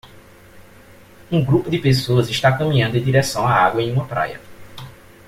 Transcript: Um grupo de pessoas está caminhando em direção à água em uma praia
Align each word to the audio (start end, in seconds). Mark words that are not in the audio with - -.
Um 1.31 1.45
grupo 1.45 1.69
de 1.69 1.77
pessoas 1.77 2.27
está 2.27 2.57
caminhando 2.57 2.97
em 2.97 3.03
direção 3.03 3.45
à 3.45 3.51
água 3.53 3.83
em 3.83 3.91
uma 3.91 4.07
praia 4.07 4.41